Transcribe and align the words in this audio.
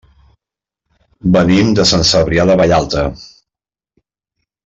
Venim 1.35 1.69
de 1.81 1.85
Sant 1.91 2.07
Cebrià 2.13 2.47
de 2.51 2.57
Vallalta. 2.63 3.03